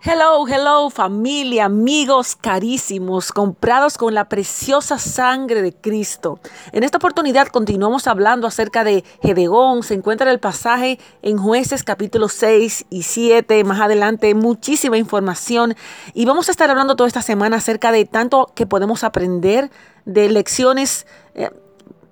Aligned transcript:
Hello, 0.00 0.46
hello 0.46 0.90
familia, 0.90 1.64
amigos 1.64 2.36
carísimos, 2.36 3.32
comprados 3.32 3.98
con 3.98 4.14
la 4.14 4.28
preciosa 4.28 4.96
sangre 4.96 5.60
de 5.60 5.74
Cristo. 5.74 6.38
En 6.70 6.84
esta 6.84 6.98
oportunidad 6.98 7.48
continuamos 7.48 8.06
hablando 8.06 8.46
acerca 8.46 8.84
de 8.84 9.02
Gedeón. 9.22 9.82
Se 9.82 9.94
encuentra 9.94 10.30
el 10.30 10.38
pasaje 10.38 11.00
en 11.22 11.36
jueces 11.36 11.82
capítulo 11.82 12.28
6 12.28 12.86
y 12.90 13.02
7. 13.02 13.64
Más 13.64 13.80
adelante 13.80 14.32
muchísima 14.36 14.96
información. 14.96 15.74
Y 16.14 16.26
vamos 16.26 16.46
a 16.46 16.52
estar 16.52 16.70
hablando 16.70 16.94
toda 16.94 17.08
esta 17.08 17.22
semana 17.22 17.56
acerca 17.56 17.90
de 17.90 18.04
tanto 18.04 18.52
que 18.54 18.66
podemos 18.66 19.02
aprender 19.02 19.68
de 20.04 20.30
lecciones. 20.30 21.08
Eh, 21.34 21.50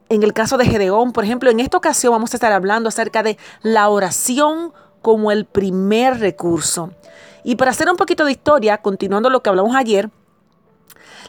en 0.09 0.25
el 0.25 0.33
caso 0.33 0.59
de 0.59 0.67
Gedeón, 0.67 1.13
por 1.13 1.23
ejemplo, 1.23 1.51
en 1.51 1.61
esta 1.61 1.77
ocasión 1.77 2.13
vamos 2.13 2.35
a 2.35 2.37
estar 2.37 2.51
hablando 2.51 2.89
acerca 2.89 3.23
de 3.23 3.39
la 3.63 3.89
oración 3.89 4.73
como 5.03 5.31
el 5.31 5.45
primer 5.45 6.19
recurso. 6.19 6.91
Y 7.47 7.55
para 7.55 7.71
hacer 7.71 7.89
un 7.89 7.97
poquito 7.97 8.25
de 8.25 8.33
historia, 8.33 8.79
continuando 8.79 9.31
lo 9.31 9.41
que 9.41 9.49
hablamos 9.49 9.77
ayer, 9.77 10.11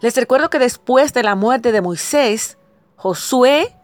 les 0.02 0.16
recuerdo 0.16 0.50
que 0.50 0.58
después 0.58 1.14
de 1.14 1.22
la 1.22 1.36
muerte 1.36 1.72
de 1.72 1.80
Moisés, 1.80 2.58
Josué 2.96 3.76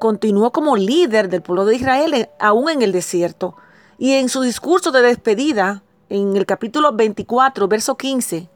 continuó 0.00 0.52
como 0.52 0.74
líder 0.74 1.28
del 1.28 1.42
pueblo 1.42 1.66
de 1.66 1.76
Israel 1.76 2.30
aún 2.40 2.70
en 2.70 2.80
el 2.80 2.92
desierto. 2.92 3.56
Y 3.98 4.12
en 4.12 4.30
su 4.30 4.40
discurso 4.40 4.90
de 4.90 5.02
despedida, 5.02 5.82
en 6.08 6.34
el 6.34 6.46
capítulo 6.46 6.94
24, 6.94 7.68
verso 7.68 7.98
15 7.98 8.48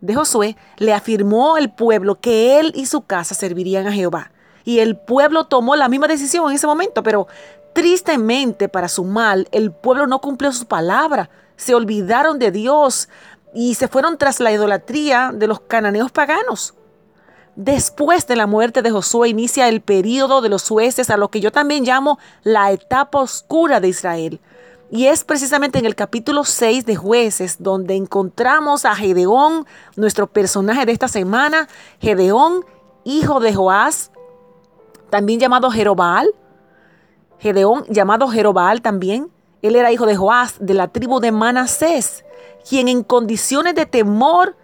de 0.00 0.14
Josué, 0.16 0.56
le 0.78 0.94
afirmó 0.94 1.54
al 1.54 1.76
pueblo 1.76 2.16
que 2.16 2.58
él 2.58 2.72
y 2.74 2.86
su 2.86 3.02
casa 3.02 3.36
servirían 3.36 3.86
a 3.86 3.92
Jehová. 3.92 4.32
Y 4.64 4.80
el 4.80 4.98
pueblo 4.98 5.44
tomó 5.44 5.76
la 5.76 5.88
misma 5.88 6.08
decisión 6.08 6.48
en 6.48 6.56
ese 6.56 6.66
momento, 6.66 7.04
pero 7.04 7.28
tristemente 7.72 8.68
para 8.68 8.88
su 8.88 9.04
mal, 9.04 9.46
el 9.52 9.70
pueblo 9.70 10.08
no 10.08 10.20
cumplió 10.20 10.50
su 10.50 10.66
palabra 10.66 11.30
se 11.56 11.74
olvidaron 11.74 12.38
de 12.38 12.50
Dios 12.50 13.08
y 13.54 13.74
se 13.74 13.88
fueron 13.88 14.18
tras 14.18 14.40
la 14.40 14.52
idolatría 14.52 15.32
de 15.34 15.46
los 15.46 15.60
cananeos 15.60 16.12
paganos. 16.12 16.74
Después 17.56 18.26
de 18.26 18.36
la 18.36 18.46
muerte 18.46 18.82
de 18.82 18.90
Josué 18.90 19.30
inicia 19.30 19.68
el 19.68 19.80
período 19.80 20.42
de 20.42 20.50
los 20.50 20.68
jueces, 20.68 21.08
a 21.08 21.16
lo 21.16 21.30
que 21.30 21.40
yo 21.40 21.50
también 21.50 21.84
llamo 21.84 22.18
la 22.42 22.70
etapa 22.70 23.18
oscura 23.18 23.80
de 23.80 23.88
Israel. 23.88 24.40
Y 24.90 25.06
es 25.06 25.24
precisamente 25.24 25.78
en 25.78 25.86
el 25.86 25.94
capítulo 25.94 26.44
6 26.44 26.84
de 26.84 26.96
jueces 26.96 27.56
donde 27.58 27.96
encontramos 27.96 28.84
a 28.84 28.94
Gedeón, 28.94 29.66
nuestro 29.96 30.26
personaje 30.26 30.84
de 30.84 30.92
esta 30.92 31.08
semana, 31.08 31.66
Gedeón, 31.98 32.64
hijo 33.04 33.40
de 33.40 33.54
Joás, 33.54 34.12
también 35.10 35.40
llamado 35.40 35.70
Jerobal. 35.70 36.28
Gedeón, 37.38 37.84
llamado 37.88 38.28
Jerobal 38.28 38.82
también, 38.82 39.30
él 39.66 39.76
era 39.76 39.92
hijo 39.92 40.06
de 40.06 40.16
Joás, 40.16 40.56
de 40.58 40.74
la 40.74 40.88
tribu 40.88 41.20
de 41.20 41.32
Manasés, 41.32 42.24
quien 42.68 42.88
en 42.88 43.02
condiciones 43.02 43.74
de 43.74 43.86
temor 43.86 44.56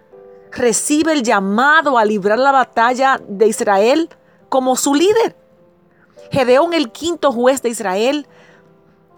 recibe 0.51 1.13
el 1.13 1.23
llamado 1.23 1.99
a 1.99 2.05
librar 2.05 2.39
la 2.39 2.53
batalla 2.53 3.21
de 3.27 3.47
Israel 3.47 4.11
como 4.49 4.77
su 4.77 4.95
líder. 4.95 5.37
Gedeón, 6.31 6.75
el 6.75 6.93
quinto 6.93 7.33
juez 7.33 7.63
de 7.63 7.71
Israel, 7.71 8.27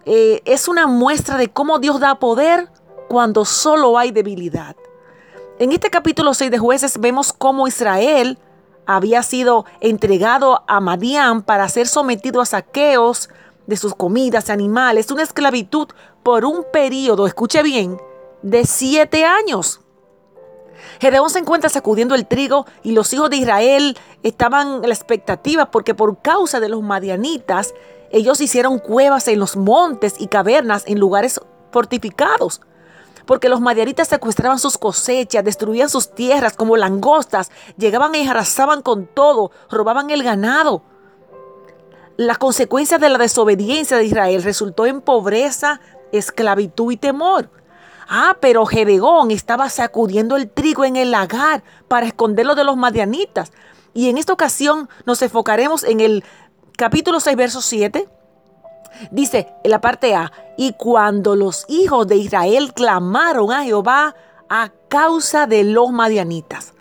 eh, 0.06 0.42
es 0.44 0.68
una 0.68 0.86
muestra 0.86 1.36
de 1.36 1.48
cómo 1.48 1.78
Dios 1.78 1.98
da 2.00 2.16
poder 2.16 2.68
cuando 3.08 3.44
solo 3.44 3.98
hay 3.98 4.10
debilidad. 4.10 4.76
En 5.58 5.72
este 5.72 5.90
capítulo 5.90 6.34
6 6.34 6.50
de 6.50 6.58
jueces 6.58 6.98
vemos 6.98 7.32
cómo 7.32 7.68
Israel 7.68 8.38
había 8.86 9.22
sido 9.22 9.64
entregado 9.80 10.62
a 10.66 10.80
Madián 10.80 11.42
para 11.42 11.68
ser 11.68 11.86
sometido 11.86 12.40
a 12.40 12.46
saqueos, 12.46 13.30
de 13.66 13.76
sus 13.76 13.94
comidas, 13.94 14.50
animales, 14.50 15.10
una 15.10 15.22
esclavitud 15.22 15.88
por 16.22 16.44
un 16.44 16.64
periodo, 16.72 17.26
escuche 17.26 17.62
bien, 17.62 17.98
de 18.42 18.64
siete 18.64 19.24
años. 19.24 19.80
Gedeón 21.00 21.30
se 21.30 21.38
encuentra 21.38 21.70
sacudiendo 21.70 22.14
el 22.14 22.26
trigo 22.26 22.66
y 22.82 22.92
los 22.92 23.12
hijos 23.12 23.30
de 23.30 23.36
Israel 23.36 23.96
estaban 24.22 24.82
en 24.82 24.88
la 24.88 24.94
expectativa 24.94 25.70
porque 25.70 25.94
por 25.94 26.20
causa 26.20 26.60
de 26.60 26.68
los 26.68 26.82
madianitas 26.82 27.74
ellos 28.10 28.40
hicieron 28.40 28.78
cuevas 28.78 29.26
en 29.28 29.40
los 29.40 29.56
montes 29.56 30.14
y 30.18 30.28
cavernas 30.28 30.84
en 30.86 31.00
lugares 31.00 31.40
fortificados. 31.72 32.60
Porque 33.26 33.48
los 33.48 33.60
madianitas 33.60 34.08
secuestraban 34.08 34.58
sus 34.58 34.76
cosechas, 34.76 35.42
destruían 35.42 35.88
sus 35.88 36.14
tierras 36.14 36.54
como 36.54 36.76
langostas, 36.76 37.50
llegaban 37.78 38.14
y 38.14 38.28
arrasaban 38.28 38.82
con 38.82 39.06
todo, 39.06 39.50
robaban 39.70 40.10
el 40.10 40.22
ganado. 40.22 40.82
La 42.16 42.36
consecuencia 42.36 42.98
de 42.98 43.08
la 43.08 43.18
desobediencia 43.18 43.96
de 43.96 44.04
Israel 44.04 44.44
resultó 44.44 44.86
en 44.86 45.00
pobreza, 45.00 45.80
esclavitud 46.12 46.92
y 46.92 46.96
temor. 46.96 47.50
Ah, 48.08 48.36
pero 48.40 48.66
Gedeón 48.66 49.32
estaba 49.32 49.68
sacudiendo 49.68 50.36
el 50.36 50.48
trigo 50.48 50.84
en 50.84 50.94
el 50.94 51.10
lagar 51.10 51.64
para 51.88 52.06
esconderlo 52.06 52.54
de 52.54 52.62
los 52.62 52.76
madianitas. 52.76 53.52
Y 53.94 54.10
en 54.10 54.18
esta 54.18 54.32
ocasión 54.32 54.88
nos 55.06 55.22
enfocaremos 55.22 55.82
en 55.82 56.00
el 56.00 56.24
capítulo 56.76 57.18
6, 57.18 57.36
verso 57.36 57.60
7. 57.60 58.08
Dice 59.10 59.48
en 59.64 59.70
la 59.72 59.80
parte 59.80 60.14
A, 60.14 60.30
y 60.56 60.74
cuando 60.74 61.34
los 61.34 61.64
hijos 61.68 62.06
de 62.06 62.16
Israel 62.16 62.74
clamaron 62.74 63.50
a 63.50 63.64
Jehová 63.64 64.14
a 64.48 64.70
causa 64.88 65.48
de 65.48 65.64
los 65.64 65.90
madianitas 65.90 66.73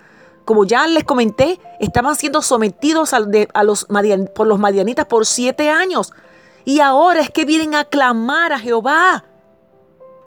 como 0.46 0.66
ya 0.66 0.88
les 0.88 1.04
comenté, 1.04 1.60
estaban 1.80 2.16
siendo 2.16 2.42
sometidos 2.42 3.14
a, 3.14 3.20
los, 3.64 3.88
por 4.36 4.48
los 4.48 4.60
madianitas 4.60 5.06
por 5.06 5.26
siete 5.26 5.70
años. 5.70 6.14
Y 6.66 6.80
ahora 6.80 7.22
es 7.22 7.30
que 7.30 7.46
vienen 7.46 7.76
a 7.76 7.86
clamar 7.86 8.54
a 8.54 8.60
Jehová. 8.60 9.26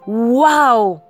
¡Wow! 0.06 1.02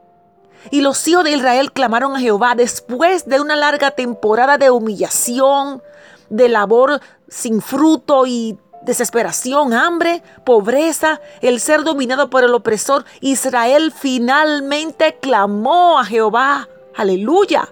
Y 0.71 0.81
los 0.81 1.07
hijos 1.07 1.25
de 1.25 1.33
Israel 1.33 1.73
clamaron 1.73 2.17
a 2.17 2.21
Jehová 2.21 2.55
después 2.55 3.27
de 3.27 3.41
una 3.41 3.57
larga 3.57 3.93
temporada 3.93 4.59
de 4.59 4.71
humillación, 4.71 5.83
de 6.29 6.49
labor 6.49 7.01
sin 7.29 7.61
fruto 7.61 8.27
y 8.27 8.59
desesperación, 8.83 9.75
hambre, 9.75 10.23
pobreza, 10.45 11.21
el 11.41 11.61
ser 11.61 11.83
dominado 11.83 12.31
por 12.31 12.45
el 12.45 12.55
opresor. 12.55 13.05
Israel 13.21 13.93
finalmente 13.93 15.19
clamó 15.21 15.99
a 15.99 16.05
Jehová. 16.05 16.69
Aleluya. 16.97 17.69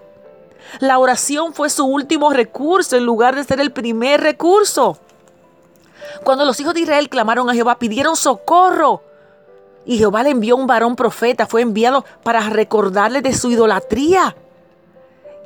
La 0.80 0.98
oración 0.98 1.54
fue 1.54 1.70
su 1.70 1.84
último 1.84 2.30
recurso 2.30 2.96
en 2.96 3.04
lugar 3.04 3.34
de 3.34 3.44
ser 3.44 3.60
el 3.60 3.72
primer 3.72 4.20
recurso. 4.20 4.98
Cuando 6.22 6.44
los 6.44 6.58
hijos 6.60 6.74
de 6.74 6.80
Israel 6.80 7.08
clamaron 7.08 7.48
a 7.48 7.54
Jehová, 7.54 7.78
pidieron 7.78 8.16
socorro. 8.16 9.02
Y 9.86 9.98
Jehová 9.98 10.22
le 10.22 10.30
envió 10.30 10.56
un 10.56 10.66
varón 10.66 10.96
profeta, 10.96 11.46
fue 11.46 11.62
enviado 11.62 12.04
para 12.22 12.40
recordarle 12.48 13.20
de 13.20 13.34
su 13.34 13.50
idolatría. 13.50 14.34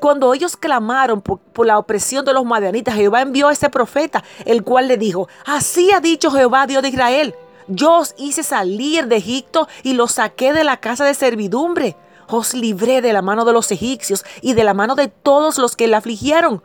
Cuando 0.01 0.33
ellos 0.33 0.57
clamaron 0.57 1.21
por, 1.21 1.67
la 1.67 1.79
opresión 1.79 2.25
de 2.25 2.33
los 2.33 2.45
madianitas, 2.45 2.95
Jehová 2.95 3.21
envió 3.21 3.49
a 3.49 3.53
ese 3.53 3.69
profeta, 3.69 4.23
el 4.45 4.63
cual 4.63 4.87
le 4.87 4.97
dijo, 4.97 5.29
así 5.45 5.91
ha 5.91 5.99
dicho 5.99 6.31
Jehová, 6.31 6.69
Dios 6.69 6.83
de 6.83 6.91
Israel, 6.91 7.35
yo 7.67 7.99
os 7.99 8.15
hice 8.17 8.45
salir 8.45 9.09
de 9.09 9.17
Egipto 9.17 9.67
y 9.83 9.95
los 9.95 10.13
saqué 10.13 10.53
de 10.53 10.63
la 10.63 10.77
casa 10.77 11.05
de 11.05 11.15
servidumbre 11.15 11.97
os 12.29 12.55
libré 12.55 13.03
de 13.03 13.13
la 13.13 13.23
mano 13.23 13.45
de 13.45 13.53
los 13.53 13.71
egipcios 13.71 14.25
y 14.41 14.55
de 14.55 14.65
la 14.65 14.75
mano 14.75 14.95
de 14.95 15.09
todos 15.09 15.59
los 15.59 15.77
que 15.77 15.89
la 15.89 15.99
afligieron, 15.99 16.63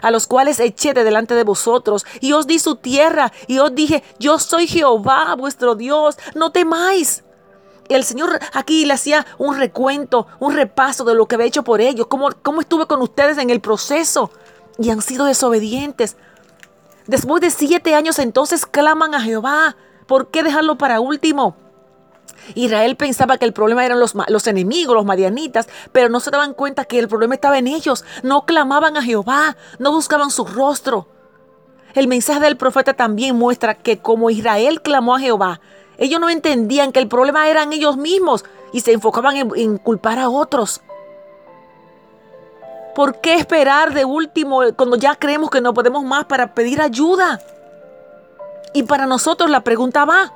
a 0.00 0.10
los 0.10 0.26
cuales 0.26 0.58
eché 0.60 0.94
de 0.94 1.04
delante 1.04 1.34
de 1.34 1.44
vosotros, 1.44 2.04
y 2.20 2.32
os 2.32 2.46
di 2.46 2.58
su 2.58 2.76
tierra, 2.76 3.32
y 3.46 3.58
os 3.58 3.74
dije, 3.74 4.02
yo 4.18 4.38
soy 4.38 4.66
Jehová 4.66 5.34
vuestro 5.36 5.74
Dios, 5.74 6.16
no 6.34 6.50
temáis. 6.50 7.24
El 7.88 8.04
Señor 8.04 8.38
aquí 8.54 8.86
le 8.86 8.94
hacía 8.94 9.26
un 9.38 9.58
recuento, 9.58 10.26
un 10.40 10.54
repaso 10.54 11.04
de 11.04 11.14
lo 11.14 11.26
que 11.26 11.34
había 11.34 11.48
hecho 11.48 11.62
por 11.62 11.80
ellos, 11.80 12.06
cómo, 12.06 12.30
cómo 12.42 12.60
estuve 12.60 12.86
con 12.86 13.02
ustedes 13.02 13.38
en 13.38 13.50
el 13.50 13.60
proceso, 13.60 14.30
y 14.78 14.90
han 14.90 15.02
sido 15.02 15.26
desobedientes. 15.26 16.16
Después 17.06 17.40
de 17.40 17.50
siete 17.50 17.94
años 17.94 18.18
entonces 18.18 18.64
claman 18.64 19.14
a 19.14 19.20
Jehová. 19.20 19.76
¿Por 20.06 20.30
qué 20.30 20.42
dejarlo 20.42 20.78
para 20.78 21.00
último? 21.00 21.56
Israel 22.54 22.96
pensaba 22.96 23.38
que 23.38 23.44
el 23.44 23.52
problema 23.52 23.84
eran 23.84 24.00
los, 24.00 24.46
enemigos, 24.46 24.94
los 24.94 25.04
madianitas, 25.04 25.68
pero 25.92 26.08
no 26.08 26.20
se 26.20 26.30
daban 26.30 26.54
cuenta 26.54 26.84
que 26.84 26.98
el 26.98 27.08
problema 27.08 27.34
estaba 27.34 27.58
en 27.58 27.66
ellos. 27.66 28.04
No 28.22 28.44
clamaban 28.46 28.96
a 28.96 29.02
Jehová, 29.02 29.56
no 29.78 29.92
buscaban 29.92 30.30
su 30.30 30.44
rostro. 30.44 31.06
El 31.94 32.08
mensaje 32.08 32.40
del 32.40 32.56
profeta 32.56 32.94
también 32.94 33.36
muestra 33.36 33.74
que 33.74 33.98
como 33.98 34.30
Israel 34.30 34.82
clamó 34.82 35.14
a 35.14 35.20
Jehová, 35.20 35.60
ellos 35.98 36.20
no 36.20 36.30
entendían 36.30 36.90
que 36.90 37.00
el 37.00 37.08
problema 37.08 37.48
eran 37.48 37.72
ellos 37.72 37.96
mismos 37.96 38.44
y 38.72 38.80
se 38.80 38.92
enfocaban 38.92 39.36
en, 39.36 39.50
en 39.56 39.78
culpar 39.78 40.18
a 40.18 40.28
otros. 40.28 40.80
¿Por 42.94 43.20
qué 43.20 43.34
esperar 43.34 43.94
de 43.94 44.04
último 44.04 44.60
cuando 44.76 44.96
ya 44.96 45.14
creemos 45.16 45.50
que 45.50 45.60
no 45.60 45.72
podemos 45.72 46.04
más 46.04 46.24
para 46.26 46.54
pedir 46.54 46.80
ayuda? 46.80 47.40
Y 48.74 48.84
para 48.84 49.06
nosotros 49.06 49.50
la 49.50 49.60
pregunta 49.60 50.04
va, 50.04 50.32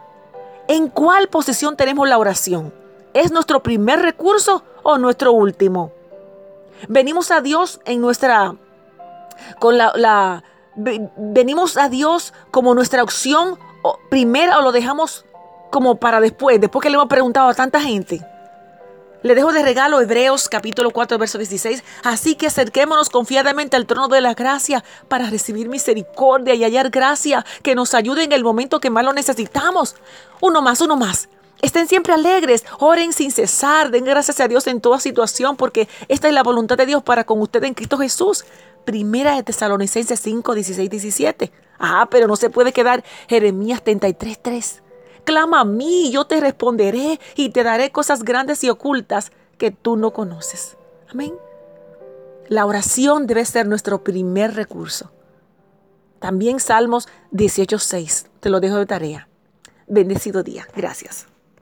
¿En 0.68 0.88
cuál 0.88 1.28
posición 1.28 1.76
tenemos 1.76 2.08
la 2.08 2.18
oración? 2.18 2.72
¿Es 3.14 3.30
nuestro 3.30 3.62
primer 3.62 4.00
recurso 4.00 4.62
o 4.82 4.98
nuestro 4.98 5.32
último? 5.32 5.92
Venimos 6.88 7.30
a 7.30 7.40
Dios 7.40 7.80
en 7.84 8.00
nuestra 8.00 8.54
con 9.58 9.78
la, 9.78 10.42
venimos 10.76 11.76
a 11.76 11.88
Dios 11.88 12.34
como 12.50 12.74
nuestra 12.74 13.02
opción 13.02 13.58
primero 14.10 14.58
o 14.58 14.62
lo 14.62 14.72
dejamos 14.72 15.24
como 15.70 15.96
para 15.96 16.20
después, 16.20 16.60
después 16.60 16.82
que 16.82 16.90
le 16.90 16.96
hemos 16.96 17.08
preguntado 17.08 17.48
a 17.48 17.54
tanta 17.54 17.80
gente. 17.80 18.24
Le 19.22 19.34
dejo 19.34 19.52
de 19.52 19.62
regalo 19.62 20.00
Hebreos 20.00 20.48
capítulo 20.48 20.90
4, 20.90 21.18
verso 21.18 21.38
16. 21.38 21.82
Así 22.04 22.34
que 22.34 22.46
acerquémonos 22.46 23.08
confiadamente 23.08 23.76
al 23.76 23.86
trono 23.86 24.08
de 24.08 24.20
la 24.20 24.34
gracia 24.34 24.84
para 25.08 25.30
recibir 25.30 25.68
misericordia 25.68 26.54
y 26.54 26.62
hallar 26.62 26.90
gracia 26.90 27.44
que 27.62 27.74
nos 27.74 27.94
ayude 27.94 28.24
en 28.24 28.32
el 28.32 28.44
momento 28.44 28.78
que 28.78 28.90
más 28.90 29.04
lo 29.04 29.12
necesitamos. 29.12 29.96
Uno 30.40 30.60
más, 30.62 30.80
uno 30.80 30.96
más. 30.96 31.28
Estén 31.62 31.88
siempre 31.88 32.12
alegres, 32.12 32.64
oren 32.78 33.14
sin 33.14 33.30
cesar, 33.30 33.90
den 33.90 34.04
gracias 34.04 34.38
a 34.40 34.48
Dios 34.48 34.66
en 34.66 34.82
toda 34.82 35.00
situación, 35.00 35.56
porque 35.56 35.88
esta 36.08 36.28
es 36.28 36.34
la 36.34 36.42
voluntad 36.42 36.76
de 36.76 36.84
Dios 36.84 37.02
para 37.02 37.24
con 37.24 37.40
ustedes 37.40 37.68
en 37.68 37.74
Cristo 37.74 37.96
Jesús. 37.96 38.44
Primera 38.84 39.34
de 39.34 39.42
Tesalonicenses 39.42 40.20
5, 40.20 40.54
16, 40.54 40.90
17. 40.90 41.52
Ah, 41.78 42.06
pero 42.10 42.26
no 42.26 42.36
se 42.36 42.50
puede 42.50 42.72
quedar 42.72 43.02
Jeremías 43.28 43.82
33, 43.82 44.38
3. 44.42 44.82
Clama 45.26 45.60
a 45.60 45.64
mí, 45.64 46.12
yo 46.12 46.24
te 46.24 46.40
responderé 46.40 47.20
y 47.34 47.50
te 47.50 47.64
daré 47.64 47.90
cosas 47.90 48.22
grandes 48.22 48.62
y 48.62 48.70
ocultas 48.70 49.32
que 49.58 49.72
tú 49.72 49.96
no 49.96 50.12
conoces. 50.12 50.76
Amén. 51.10 51.34
La 52.48 52.64
oración 52.64 53.26
debe 53.26 53.44
ser 53.44 53.66
nuestro 53.66 54.04
primer 54.04 54.54
recurso. 54.54 55.10
También 56.20 56.60
Salmos 56.60 57.08
18.6. 57.32 58.28
Te 58.38 58.50
lo 58.50 58.60
dejo 58.60 58.76
de 58.76 58.86
tarea. 58.86 59.28
Bendecido 59.88 60.44
día. 60.44 60.68
Gracias. 60.76 61.26